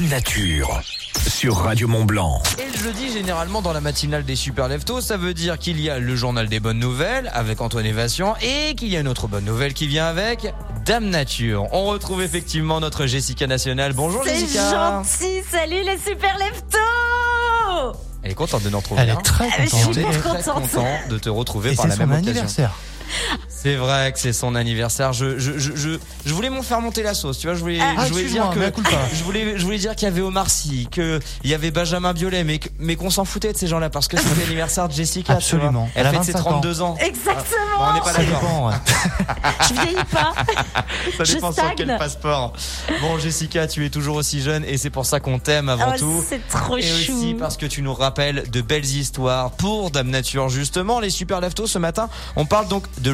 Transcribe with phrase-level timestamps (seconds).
[0.00, 0.80] Dame Nature
[1.28, 2.42] sur Radio Mont Blanc.
[2.58, 5.90] Et le jeudi, généralement dans la matinale des Super Leftos, ça veut dire qu'il y
[5.90, 9.28] a le journal des bonnes nouvelles avec Antoine Évation et qu'il y a une autre
[9.28, 10.54] bonne nouvelle qui vient avec
[10.86, 11.66] Dame Nature.
[11.72, 13.92] On retrouve effectivement notre Jessica Nationale.
[13.92, 14.70] Bonjour C'est Jessica.
[14.70, 19.02] gentil, salut les super leftos Elle est contente de nous retrouver.
[19.02, 19.18] Elle hein.
[19.18, 19.96] est très Ah, je suis contente.
[19.98, 20.70] Elle est hyper très contente.
[20.70, 22.68] content de te retrouver Et par c'est la son même occasion.
[23.62, 25.12] C'est vrai que c'est son anniversaire.
[25.12, 25.90] Je, je, je, je,
[26.24, 27.38] je voulais m'en faire monter la sauce.
[27.38, 28.60] Tu vois, je voulais, Ah, je voulais dire que,
[29.14, 32.14] je voulais, je voulais dire qu'il y avait Omar Sy, que il y avait Benjamin
[32.14, 35.34] Biolay, mais, mais qu'on s'en foutait de ces gens-là parce que c'est l'anniversaire de Jessica.
[35.34, 35.90] Absolument.
[35.94, 36.50] Elle, Elle a fête ses 25 ans.
[36.52, 36.96] 32 ans.
[37.00, 38.72] Exactement Bon, on n'est pas d'accord.
[39.68, 40.32] Je vieillis pas
[41.18, 42.52] Ça Je dépend sur quel passeport.
[43.02, 45.98] Bon, Jessica, tu es toujours aussi jeune et c'est pour ça qu'on t'aime avant Oh,
[45.98, 46.24] tout.
[46.26, 50.08] C'est trop Et chou aussi parce que tu nous rappelles de belles histoires pour Dame
[50.08, 50.48] Nature.
[50.48, 53.10] Justement, les Super Leftos ce matin, on parle donc de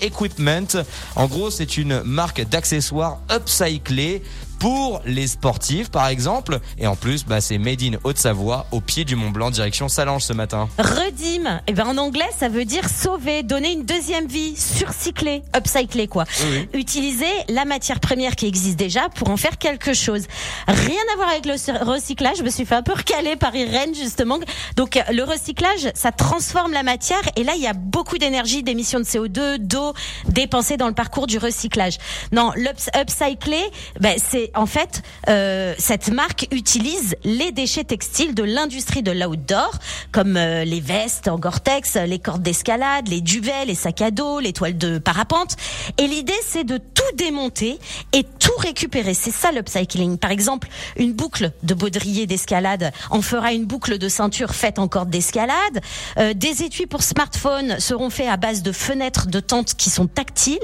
[0.00, 0.84] Equipment.
[1.16, 4.22] En gros, c'est une marque d'accessoires upcyclés
[4.60, 6.60] pour les sportifs, par exemple.
[6.78, 10.22] Et en plus, bah, c'est Made in Haute-Savoie, au pied du Mont Blanc, direction Salange
[10.22, 10.68] ce matin.
[10.78, 16.08] Redeem, eh ben en anglais ça veut dire sauver, donner une deuxième vie, surcycler, upcycler
[16.08, 16.24] quoi.
[16.44, 20.26] Oui, Utiliser la matière première qui existe déjà pour en faire quelque chose.
[20.68, 23.94] Rien à voir avec le recyclage, je me suis fait un peu recaler par Irène
[23.94, 24.38] justement.
[24.76, 28.62] Donc euh, le recyclage, ça transforme la matière et là il y a beaucoup d'énergie,
[28.62, 29.94] d'émissions de CO2, d'eau
[30.28, 31.96] dépensées dans le parcours du recyclage.
[32.32, 33.64] Non, l'upcycler,
[33.98, 39.78] ben, c'est en fait euh, cette marque utilise les déchets textiles de l'industrie de l'outdoor
[40.12, 44.40] comme euh, les vestes en Gore-Tex, les cordes d'escalade, les duvets, les sacs à dos,
[44.40, 45.56] les toiles de parapente.
[45.98, 47.78] Et l'idée, c'est de tout démonter
[48.12, 49.14] et tout récupérer.
[49.14, 50.18] C'est ça l'upcycling.
[50.18, 54.88] Par exemple, une boucle de baudrier d'escalade en fera une boucle de ceinture faite en
[54.88, 55.80] corde d'escalade.
[56.18, 60.06] Euh, des étuis pour smartphone seront faits à base de fenêtres de tentes qui sont
[60.06, 60.58] tactiles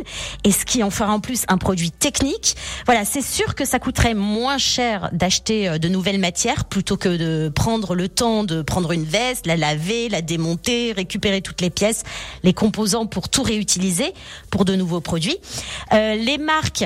[0.45, 2.57] et ce qui en fera en plus un produit technique.
[2.87, 7.17] Voilà, c'est sûr que ça coûterait moins cher d'acheter euh, de nouvelles matières plutôt que
[7.17, 11.71] de prendre le temps de prendre une veste, la laver, la démonter, récupérer toutes les
[11.71, 12.03] pièces,
[12.43, 14.13] les composants pour tout réutiliser
[14.51, 15.37] pour de nouveaux produits.
[15.93, 16.85] Euh, les marques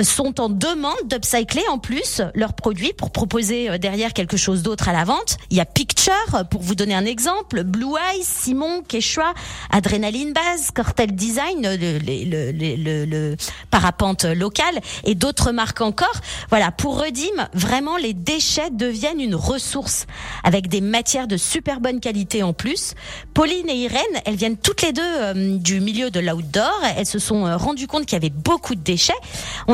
[0.00, 4.88] sont en demande d'upcycler en plus leurs produits pour proposer euh, derrière quelque chose d'autre
[4.88, 5.36] à la vente.
[5.50, 9.34] Il y a Picture, euh, pour vous donner un exemple, Blue Eyes, Simon, Quechua,
[9.70, 13.36] Adrenaline Base, Cortel Design, euh, le, le, le, le,
[13.70, 16.20] parapente local et d'autres marques encore.
[16.48, 20.06] Voilà, pour Redim, vraiment les déchets deviennent une ressource
[20.44, 22.94] avec des matières de super bonne qualité en plus.
[23.34, 26.80] Pauline et Irène, elles viennent toutes les deux du milieu de l'outdoor.
[26.96, 29.12] Elles se sont rendues compte qu'il y avait beaucoup de déchets.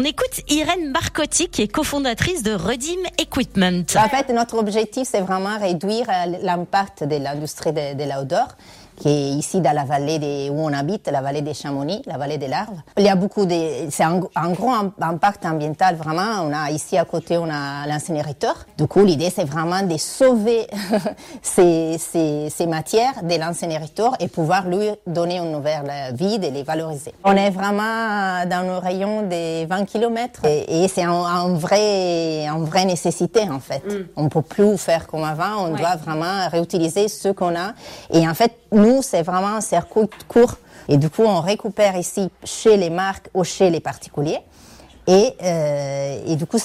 [0.08, 3.84] Écoute Irène Marcotti, qui est cofondatrice de Redim Equipment.
[3.96, 8.04] En fait, notre objectif, c'est vraiment réduire euh, l'impact de l'industrie de, de
[8.98, 12.18] qui est ici dans la vallée des- où on habite, la vallée des Chamonix, la
[12.18, 12.76] vallée des Larves.
[12.96, 13.54] Il y a beaucoup de,
[13.90, 16.42] c'est un, un gros im- impact ambiental vraiment.
[16.44, 18.66] On a ici à côté, on a l'incinérateur.
[18.76, 20.66] Du coup, l'idée, c'est vraiment de sauver
[21.42, 26.62] ces, ces, ces matières de l'incinérateur et pouvoir lui donner une nouvelle vie, de les
[26.62, 27.12] valoriser.
[27.24, 32.46] On est vraiment dans nos rayons des 20 km et, et c'est un, un vrai,
[32.46, 33.82] une vraie nécessité en fait.
[34.16, 37.72] On peut plus faire comme avant, on doit vraiment réutiliser ce qu'on a.
[38.12, 40.54] Et en fait, nous, c'est vraiment un circuit court.
[40.88, 44.40] Et du coup, on récupère ici chez les marques ou chez les particuliers.
[45.10, 46.58] Et, euh, et du coup,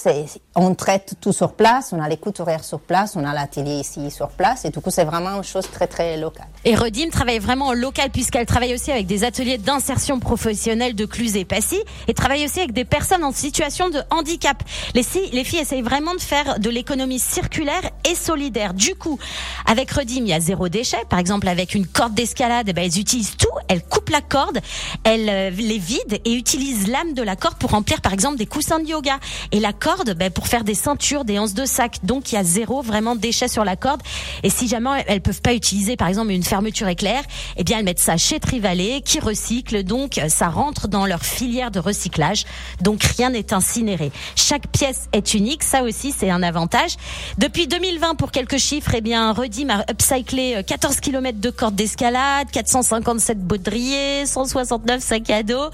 [0.55, 4.11] on traite tout sur place, on a les couturières sur place, on a l'atelier ici
[4.11, 6.47] sur place, et du coup, c'est vraiment une chose très, très locale.
[6.65, 11.05] Et Redim travaille vraiment en local puisqu'elle travaille aussi avec des ateliers d'insertion professionnelle de
[11.05, 14.61] Cluse et Passy et travaille aussi avec des personnes en situation de handicap.
[14.93, 18.73] Les, filles- les filles essayent vraiment de faire de l'économie circulaire et solidaire.
[18.73, 19.19] Du coup,
[19.65, 21.03] avec Redim, il y a zéro déchet.
[21.09, 23.47] Par exemple, avec une corde d'escalade, eh ben, elles utilisent tout.
[23.69, 24.59] Elles coupent la corde,
[25.05, 28.45] elles euh, les vident et utilisent l'âme de la corde pour remplir, par exemple, des
[28.45, 29.19] coussins de yoga.
[29.51, 31.99] Et la corde, ben, pour faire des ceintures, des anses de sac.
[32.03, 34.01] Donc, il y a zéro vraiment déchet sur la corde.
[34.43, 37.23] Et si jamais elles peuvent pas utiliser, par exemple, une fermeture éclair,
[37.57, 39.83] eh bien, elles mettent ça chez Trivalet, qui recycle.
[39.83, 42.45] Donc, ça rentre dans leur filière de recyclage.
[42.81, 44.11] Donc, rien n'est incinéré.
[44.35, 45.63] Chaque pièce est unique.
[45.63, 46.95] Ça aussi, c'est un avantage.
[47.37, 51.75] Depuis 2020, pour quelques chiffres, eh bien, Redim a upcyclé euh, 14 km de cordes
[51.75, 55.69] d'escalade, 457 baudriers, 169 sacs à dos.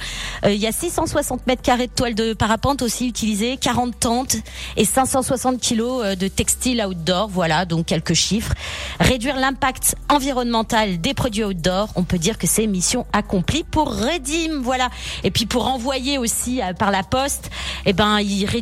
[0.45, 4.37] Euh, il y a 660 mètres carrés de toile de parapente aussi utilisées, 40 tentes
[4.75, 7.27] et 560 kilos euh, de textile outdoor.
[7.27, 8.55] Voilà, donc quelques chiffres.
[8.99, 14.61] Réduire l'impact environnemental des produits outdoor, on peut dire que c'est mission accomplie pour Redim.
[14.63, 14.89] Voilà.
[15.23, 17.51] Et puis pour envoyer aussi euh, par la poste,
[17.85, 18.59] eh ben, il réduit